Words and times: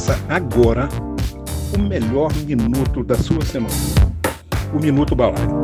Começa 0.00 0.18
agora 0.30 0.88
o 1.76 1.82
melhor 1.82 2.32
minuto 2.46 3.04
da 3.04 3.16
sua 3.16 3.44
semana. 3.44 3.74
O 4.72 4.78
Minuto 4.78 5.14
Balaio. 5.14 5.60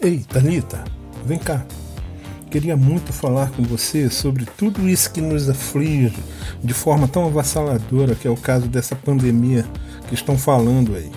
Ei, 0.00 0.24
Tanita, 0.28 0.84
vem 1.26 1.36
cá. 1.36 1.66
Queria 2.52 2.76
muito 2.76 3.12
falar 3.12 3.50
com 3.50 3.64
você 3.64 4.08
sobre 4.08 4.46
tudo 4.56 4.88
isso 4.88 5.12
que 5.12 5.20
nos 5.20 5.50
aflige 5.50 6.22
de 6.62 6.72
forma 6.72 7.08
tão 7.08 7.26
avassaladora, 7.26 8.14
que 8.14 8.28
é 8.28 8.30
o 8.30 8.36
caso 8.36 8.68
dessa 8.68 8.94
pandemia 8.94 9.66
que 10.06 10.14
estão 10.14 10.38
falando 10.38 10.94
aí. 10.94 11.10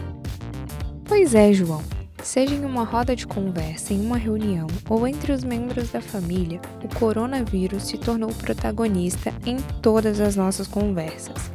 Pois 1.06 1.36
é, 1.36 1.54
João. 1.54 1.97
Seja 2.24 2.54
em 2.54 2.66
uma 2.66 2.84
roda 2.84 3.16
de 3.16 3.26
conversa, 3.26 3.94
em 3.94 4.02
uma 4.02 4.18
reunião 4.18 4.68
ou 4.90 5.08
entre 5.08 5.32
os 5.32 5.44
membros 5.44 5.92
da 5.92 6.02
família, 6.02 6.60
o 6.84 6.96
coronavírus 6.96 7.88
se 7.88 7.98
tornou 7.98 8.30
protagonista 8.30 9.34
em 9.46 9.58
todas 9.82 10.20
as 10.20 10.36
nossas 10.36 10.68
conversas 10.68 11.52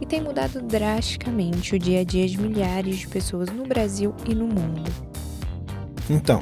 e 0.00 0.06
tem 0.06 0.20
mudado 0.20 0.60
drasticamente 0.60 1.74
o 1.74 1.78
dia 1.78 2.00
a 2.00 2.04
dia 2.04 2.28
de 2.28 2.38
milhares 2.38 2.98
de 2.98 3.08
pessoas 3.08 3.48
no 3.50 3.64
Brasil 3.64 4.14
e 4.28 4.34
no 4.34 4.46
mundo. 4.46 4.82
Então, 6.10 6.40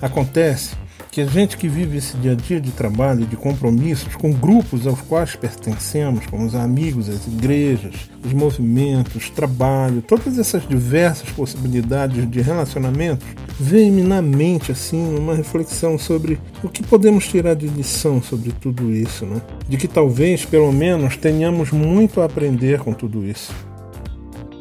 acontece 0.00 0.76
que 1.10 1.20
a 1.20 1.26
gente 1.26 1.56
que 1.56 1.68
vive 1.68 1.98
esse 1.98 2.16
dia 2.18 2.32
a 2.32 2.34
dia 2.34 2.60
de 2.60 2.70
trabalho 2.70 3.26
de 3.26 3.36
compromissos 3.36 4.14
com 4.14 4.32
grupos 4.32 4.86
aos 4.86 5.00
quais 5.00 5.34
pertencemos, 5.34 6.24
como 6.26 6.46
os 6.46 6.54
amigos, 6.54 7.08
as 7.08 7.26
igrejas, 7.26 8.08
os 8.24 8.32
movimentos, 8.32 9.28
trabalho, 9.28 10.02
todas 10.02 10.38
essas 10.38 10.66
diversas 10.68 11.28
possibilidades 11.30 12.30
de 12.30 12.40
relacionamentos, 12.40 13.26
vem-me 13.58 14.02
na 14.02 14.22
mente 14.22 14.70
assim 14.70 15.16
uma 15.16 15.34
reflexão 15.34 15.98
sobre 15.98 16.38
o 16.62 16.68
que 16.68 16.82
podemos 16.82 17.26
tirar 17.26 17.54
de 17.54 17.66
lição 17.66 18.22
sobre 18.22 18.52
tudo 18.52 18.92
isso, 18.92 19.26
né? 19.26 19.42
De 19.68 19.76
que 19.76 19.88
talvez, 19.88 20.44
pelo 20.44 20.72
menos, 20.72 21.16
tenhamos 21.16 21.72
muito 21.72 22.20
a 22.20 22.26
aprender 22.26 22.78
com 22.78 22.92
tudo 22.92 23.26
isso. 23.26 23.52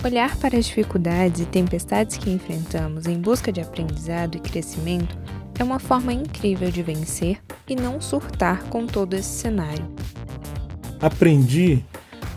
Olhar 0.04 0.36
para 0.38 0.58
as 0.58 0.66
dificuldades 0.66 1.42
e 1.42 1.46
tempestades 1.46 2.18
que 2.18 2.32
enfrentamos 2.32 3.06
em 3.06 3.20
busca 3.20 3.52
de 3.52 3.60
aprendizado 3.62 4.36
e 4.36 4.40
crescimento 4.40 5.16
é 5.60 5.64
uma 5.64 5.78
forma 5.78 6.14
incrível 6.14 6.72
de 6.72 6.82
vencer 6.82 7.40
e 7.68 7.76
não 7.76 8.00
surtar 8.00 8.64
com 8.64 8.88
todo 8.88 9.14
esse 9.14 9.30
cenário. 9.30 9.86
Aprendi 11.02 11.84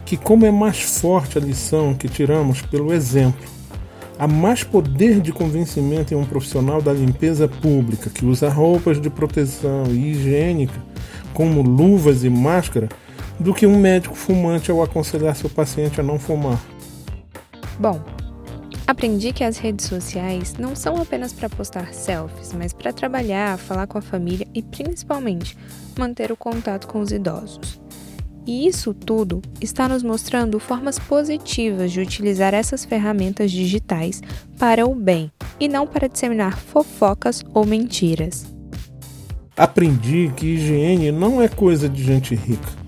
que, 0.04 0.16
como 0.16 0.44
é 0.44 0.50
mais 0.50 0.82
forte 0.82 1.38
a 1.38 1.40
lição 1.40 1.94
que 1.94 2.08
tiramos 2.08 2.60
pelo 2.62 2.92
exemplo, 2.92 3.46
há 4.18 4.26
mais 4.26 4.64
poder 4.64 5.20
de 5.20 5.32
convencimento 5.32 6.12
em 6.12 6.16
um 6.16 6.24
profissional 6.24 6.82
da 6.82 6.92
limpeza 6.92 7.46
pública 7.46 8.10
que 8.10 8.26
usa 8.26 8.48
roupas 8.48 9.00
de 9.00 9.08
proteção 9.08 9.84
e 9.86 10.10
higiênica, 10.10 10.78
como 11.32 11.62
luvas 11.62 12.24
e 12.24 12.28
máscara, 12.28 12.88
do 13.38 13.54
que 13.54 13.66
um 13.66 13.78
médico 13.78 14.14
fumante 14.14 14.70
ao 14.70 14.82
aconselhar 14.82 15.34
seu 15.36 15.48
paciente 15.48 16.00
a 16.00 16.04
não 16.04 16.18
fumar. 16.18 16.60
Bom, 17.78 18.00
Aprendi 18.86 19.32
que 19.32 19.44
as 19.44 19.58
redes 19.58 19.86
sociais 19.86 20.54
não 20.58 20.74
são 20.74 21.00
apenas 21.00 21.32
para 21.32 21.48
postar 21.48 21.94
selfies, 21.94 22.52
mas 22.52 22.72
para 22.72 22.92
trabalhar, 22.92 23.56
falar 23.56 23.86
com 23.86 23.96
a 23.96 24.02
família 24.02 24.46
e 24.52 24.62
principalmente 24.62 25.56
manter 25.96 26.32
o 26.32 26.36
contato 26.36 26.88
com 26.88 27.00
os 27.00 27.12
idosos. 27.12 27.80
E 28.44 28.66
isso 28.66 28.92
tudo 28.92 29.40
está 29.60 29.88
nos 29.88 30.02
mostrando 30.02 30.58
formas 30.58 30.98
positivas 30.98 31.92
de 31.92 32.00
utilizar 32.00 32.52
essas 32.54 32.84
ferramentas 32.84 33.52
digitais 33.52 34.20
para 34.58 34.84
o 34.84 34.94
bem 34.94 35.30
e 35.60 35.68
não 35.68 35.86
para 35.86 36.08
disseminar 36.08 36.58
fofocas 36.58 37.44
ou 37.54 37.64
mentiras. 37.64 38.44
Aprendi 39.56 40.32
que 40.36 40.46
higiene 40.46 41.12
não 41.12 41.40
é 41.40 41.46
coisa 41.46 41.88
de 41.88 42.02
gente 42.02 42.34
rica 42.34 42.81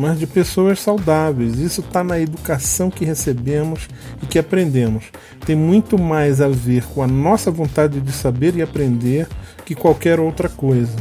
mas 0.00 0.18
de 0.18 0.26
pessoas 0.26 0.80
saudáveis. 0.80 1.58
Isso 1.58 1.82
está 1.82 2.02
na 2.02 2.18
educação 2.18 2.90
que 2.90 3.04
recebemos 3.04 3.86
e 4.22 4.26
que 4.26 4.38
aprendemos. 4.38 5.04
Tem 5.44 5.54
muito 5.54 5.98
mais 5.98 6.40
a 6.40 6.48
ver 6.48 6.84
com 6.86 7.02
a 7.02 7.06
nossa 7.06 7.50
vontade 7.50 8.00
de 8.00 8.10
saber 8.10 8.56
e 8.56 8.62
aprender 8.62 9.28
que 9.66 9.74
qualquer 9.74 10.18
outra 10.18 10.48
coisa. 10.48 10.96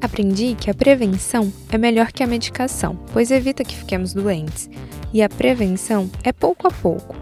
Aprendi 0.00 0.56
que 0.58 0.68
a 0.68 0.74
prevenção 0.74 1.52
é 1.70 1.78
melhor 1.78 2.10
que 2.10 2.24
a 2.24 2.26
medicação, 2.26 2.98
pois 3.12 3.30
evita 3.30 3.62
que 3.62 3.76
fiquemos 3.76 4.12
doentes. 4.12 4.68
E 5.12 5.22
a 5.22 5.28
prevenção 5.28 6.10
é 6.24 6.32
pouco 6.32 6.66
a 6.66 6.72
pouco. 6.72 7.14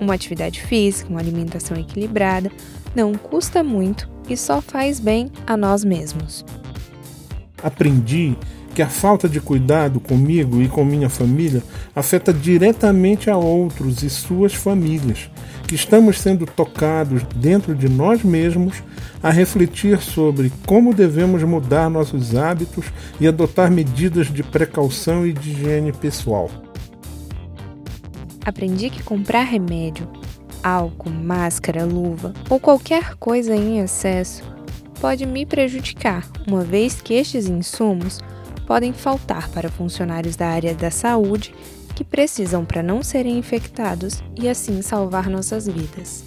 Uma 0.00 0.14
atividade 0.14 0.62
física, 0.62 1.10
uma 1.10 1.20
alimentação 1.20 1.76
equilibrada, 1.76 2.50
não 2.94 3.14
custa 3.14 3.64
muito 3.64 4.08
e 4.28 4.36
só 4.36 4.62
faz 4.62 5.00
bem 5.00 5.32
a 5.46 5.56
nós 5.56 5.84
mesmos. 5.84 6.44
Aprendi 7.62 8.36
que 8.74 8.82
a 8.82 8.88
falta 8.88 9.28
de 9.28 9.40
cuidado 9.40 10.00
comigo 10.00 10.62
e 10.62 10.68
com 10.68 10.84
minha 10.84 11.08
família 11.08 11.62
afeta 11.94 12.32
diretamente 12.32 13.28
a 13.28 13.36
outros 13.36 14.02
e 14.02 14.10
suas 14.10 14.54
famílias, 14.54 15.30
que 15.66 15.74
estamos 15.74 16.20
sendo 16.20 16.46
tocados 16.46 17.22
dentro 17.36 17.74
de 17.74 17.88
nós 17.88 18.22
mesmos 18.22 18.82
a 19.22 19.30
refletir 19.30 20.00
sobre 20.00 20.50
como 20.66 20.94
devemos 20.94 21.42
mudar 21.42 21.90
nossos 21.90 22.34
hábitos 22.34 22.86
e 23.20 23.28
adotar 23.28 23.70
medidas 23.70 24.32
de 24.32 24.42
precaução 24.42 25.26
e 25.26 25.32
de 25.32 25.50
higiene 25.50 25.92
pessoal. 25.92 26.50
Aprendi 28.44 28.90
que 28.90 29.02
comprar 29.02 29.44
remédio, 29.44 30.08
álcool, 30.62 31.10
máscara, 31.10 31.84
luva 31.84 32.32
ou 32.48 32.58
qualquer 32.58 33.14
coisa 33.16 33.54
em 33.54 33.78
excesso 33.78 34.42
pode 35.00 35.26
me 35.26 35.44
prejudicar, 35.44 36.28
uma 36.46 36.62
vez 36.62 37.00
que 37.00 37.14
estes 37.14 37.48
insumos 37.48 38.20
podem 38.72 38.94
faltar 38.94 39.50
para 39.50 39.68
funcionários 39.68 40.34
da 40.34 40.48
área 40.48 40.74
da 40.74 40.90
saúde 40.90 41.54
que 41.94 42.02
precisam 42.02 42.64
para 42.64 42.82
não 42.82 43.02
serem 43.02 43.36
infectados 43.36 44.24
e 44.34 44.48
assim 44.48 44.80
salvar 44.80 45.28
nossas 45.28 45.66
vidas. 45.66 46.24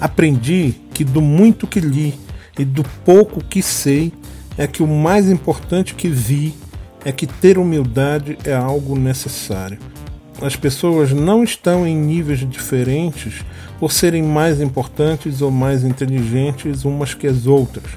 Aprendi 0.00 0.76
que 0.94 1.02
do 1.02 1.20
muito 1.20 1.66
que 1.66 1.80
li 1.80 2.14
e 2.56 2.64
do 2.64 2.84
pouco 3.04 3.42
que 3.42 3.60
sei 3.60 4.12
é 4.56 4.64
que 4.68 4.80
o 4.80 4.86
mais 4.86 5.28
importante 5.28 5.92
que 5.92 6.06
vi 6.06 6.54
é 7.04 7.10
que 7.10 7.26
ter 7.26 7.58
humildade 7.58 8.38
é 8.44 8.54
algo 8.54 8.96
necessário. 8.96 9.80
As 10.42 10.56
pessoas 10.56 11.12
não 11.12 11.44
estão 11.44 11.86
em 11.86 11.96
níveis 11.96 12.40
diferentes 12.40 13.44
por 13.78 13.92
serem 13.92 14.24
mais 14.24 14.60
importantes 14.60 15.40
ou 15.40 15.52
mais 15.52 15.84
inteligentes 15.84 16.84
umas 16.84 17.14
que 17.14 17.28
as 17.28 17.46
outras. 17.46 17.92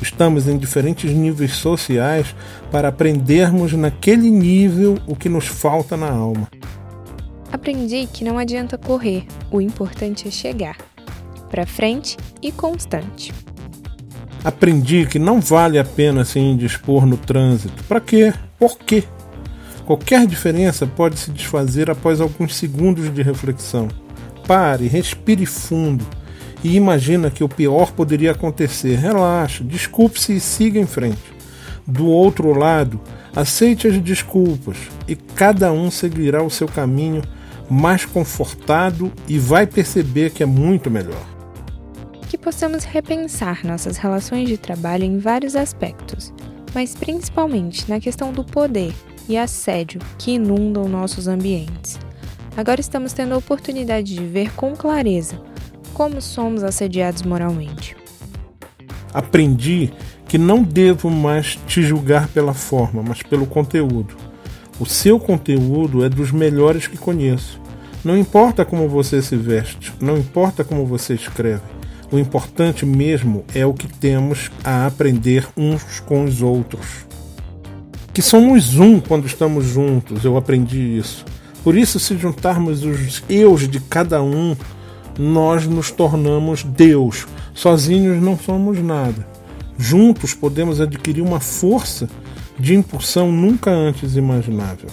Estamos 0.00 0.46
em 0.46 0.56
diferentes 0.56 1.10
níveis 1.10 1.56
sociais 1.56 2.36
para 2.70 2.86
aprendermos 2.86 3.72
naquele 3.72 4.30
nível 4.30 4.96
o 5.08 5.16
que 5.16 5.28
nos 5.28 5.48
falta 5.48 5.96
na 5.96 6.08
alma. 6.08 6.48
Aprendi 7.50 8.06
que 8.06 8.22
não 8.22 8.38
adianta 8.38 8.78
correr, 8.78 9.26
o 9.50 9.60
importante 9.60 10.28
é 10.28 10.30
chegar. 10.30 10.76
Para 11.50 11.66
frente 11.66 12.16
e 12.40 12.52
constante. 12.52 13.34
Aprendi 14.44 15.04
que 15.04 15.18
não 15.18 15.40
vale 15.40 15.80
a 15.80 15.84
pena 15.84 16.24
se 16.24 16.38
indispor 16.38 17.04
no 17.04 17.16
trânsito. 17.16 17.82
Para 17.84 18.00
quê? 18.00 18.32
Por 18.56 18.78
quê? 18.78 19.02
Qualquer 19.88 20.26
diferença 20.26 20.86
pode 20.86 21.18
se 21.18 21.30
desfazer 21.30 21.90
após 21.90 22.20
alguns 22.20 22.54
segundos 22.56 23.10
de 23.10 23.22
reflexão. 23.22 23.88
Pare, 24.46 24.86
respire 24.86 25.46
fundo 25.46 26.06
e 26.62 26.76
imagina 26.76 27.30
que 27.30 27.42
o 27.42 27.48
pior 27.48 27.92
poderia 27.92 28.32
acontecer. 28.32 28.96
Relaxe, 28.98 29.64
desculpe-se 29.64 30.36
e 30.36 30.40
siga 30.40 30.78
em 30.78 30.84
frente. 30.84 31.32
Do 31.86 32.06
outro 32.06 32.52
lado, 32.52 33.00
aceite 33.34 33.88
as 33.88 33.98
desculpas 33.98 34.76
e 35.08 35.16
cada 35.16 35.72
um 35.72 35.90
seguirá 35.90 36.42
o 36.42 36.50
seu 36.50 36.68
caminho 36.68 37.22
mais 37.70 38.04
confortado 38.04 39.10
e 39.26 39.38
vai 39.38 39.66
perceber 39.66 40.32
que 40.32 40.42
é 40.42 40.46
muito 40.46 40.90
melhor. 40.90 41.24
Que 42.28 42.36
possamos 42.36 42.84
repensar 42.84 43.64
nossas 43.64 43.96
relações 43.96 44.50
de 44.50 44.58
trabalho 44.58 45.04
em 45.04 45.16
vários 45.16 45.56
aspectos, 45.56 46.30
mas 46.74 46.94
principalmente 46.94 47.88
na 47.88 47.98
questão 47.98 48.34
do 48.34 48.44
poder 48.44 48.92
e 49.28 49.36
assédio 49.36 50.00
que 50.16 50.32
inundam 50.32 50.88
nossos 50.88 51.28
ambientes. 51.28 51.98
Agora 52.56 52.80
estamos 52.80 53.12
tendo 53.12 53.34
a 53.34 53.38
oportunidade 53.38 54.14
de 54.14 54.24
ver 54.24 54.52
com 54.54 54.74
clareza 54.74 55.40
como 55.92 56.20
somos 56.22 56.62
assediados 56.62 57.22
moralmente. 57.22 57.96
Aprendi 59.12 59.92
que 60.28 60.38
não 60.38 60.62
devo 60.62 61.10
mais 61.10 61.58
te 61.66 61.82
julgar 61.82 62.28
pela 62.28 62.54
forma, 62.54 63.02
mas 63.02 63.22
pelo 63.22 63.46
conteúdo. 63.46 64.14
O 64.78 64.86
seu 64.86 65.18
conteúdo 65.18 66.04
é 66.04 66.08
dos 66.08 66.30
melhores 66.30 66.86
que 66.86 66.96
conheço. 66.96 67.60
Não 68.04 68.16
importa 68.16 68.64
como 68.64 68.88
você 68.88 69.20
se 69.20 69.34
veste, 69.34 69.92
não 70.00 70.16
importa 70.16 70.62
como 70.62 70.86
você 70.86 71.14
escreve. 71.14 71.62
O 72.12 72.18
importante 72.18 72.86
mesmo 72.86 73.44
é 73.54 73.66
o 73.66 73.74
que 73.74 73.88
temos 73.88 74.50
a 74.62 74.86
aprender 74.86 75.48
uns 75.56 76.00
com 76.00 76.24
os 76.24 76.42
outros 76.42 77.07
que 78.18 78.22
somos 78.22 78.76
um 78.76 78.98
quando 78.98 79.26
estamos 79.28 79.64
juntos, 79.64 80.24
eu 80.24 80.36
aprendi 80.36 80.98
isso. 80.98 81.24
Por 81.62 81.76
isso, 81.76 82.00
se 82.00 82.16
juntarmos 82.18 82.82
os 82.82 83.22
eus 83.28 83.68
de 83.68 83.78
cada 83.78 84.20
um, 84.20 84.56
nós 85.16 85.68
nos 85.68 85.92
tornamos 85.92 86.64
Deus. 86.64 87.28
Sozinhos 87.54 88.20
não 88.20 88.36
somos 88.36 88.82
nada. 88.82 89.24
Juntos 89.78 90.34
podemos 90.34 90.80
adquirir 90.80 91.20
uma 91.20 91.38
força 91.38 92.08
de 92.58 92.74
impulsão 92.74 93.30
nunca 93.30 93.70
antes 93.70 94.16
imaginável. 94.16 94.88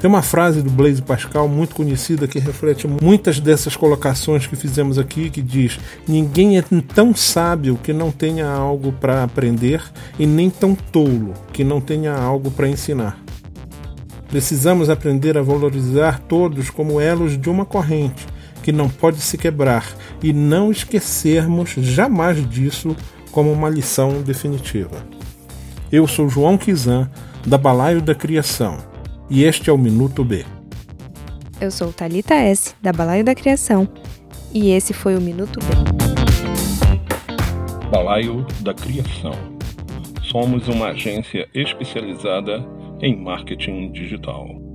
Tem 0.00 0.08
uma 0.08 0.22
frase 0.22 0.62
do 0.62 0.70
Blaise 0.70 1.02
Pascal 1.02 1.46
muito 1.46 1.74
conhecida 1.74 2.26
que 2.26 2.38
reflete 2.38 2.88
muitas 2.88 3.38
dessas 3.38 3.76
colocações 3.76 4.46
que 4.46 4.56
fizemos 4.56 4.98
aqui, 4.98 5.28
que 5.28 5.42
diz: 5.42 5.78
Ninguém 6.08 6.56
é 6.56 6.62
tão 6.94 7.14
sábio 7.14 7.78
que 7.82 7.92
não 7.92 8.10
tenha 8.10 8.48
algo 8.48 8.92
para 8.92 9.22
aprender 9.22 9.82
e 10.18 10.24
nem 10.24 10.48
tão 10.48 10.74
tolo 10.74 11.34
que 11.52 11.62
não 11.62 11.82
tenha 11.82 12.14
algo 12.14 12.50
para 12.50 12.66
ensinar. 12.66 13.22
Precisamos 14.26 14.88
aprender 14.88 15.36
a 15.36 15.42
valorizar 15.42 16.18
todos 16.20 16.70
como 16.70 16.98
elos 16.98 17.38
de 17.38 17.50
uma 17.50 17.66
corrente 17.66 18.26
que 18.62 18.72
não 18.72 18.88
pode 18.88 19.20
se 19.20 19.36
quebrar 19.36 19.84
e 20.22 20.32
não 20.32 20.70
esquecermos 20.70 21.72
jamais 21.76 22.48
disso 22.48 22.96
como 23.30 23.52
uma 23.52 23.68
lição 23.68 24.22
definitiva. 24.22 25.04
Eu 25.92 26.06
sou 26.06 26.26
João 26.26 26.56
Kizan, 26.56 27.10
da 27.46 27.58
Balaio 27.58 28.00
da 28.00 28.14
Criação 28.14 28.89
e 29.30 29.44
este 29.44 29.70
é 29.70 29.72
o 29.72 29.78
Minuto 29.78 30.24
B. 30.24 30.44
Eu 31.60 31.70
sou 31.70 31.92
Talita 31.92 32.34
S, 32.34 32.74
da 32.82 32.92
Balaio 32.92 33.24
da 33.24 33.32
Criação, 33.32 33.88
e 34.52 34.72
esse 34.72 34.92
foi 34.92 35.16
o 35.16 35.20
Minuto 35.20 35.60
B. 35.60 35.66
Balaio 37.90 38.44
da 38.60 38.74
Criação. 38.74 39.32
Somos 40.24 40.66
uma 40.66 40.88
agência 40.88 41.48
especializada 41.54 42.66
em 43.00 43.16
marketing 43.16 43.92
digital. 43.92 44.69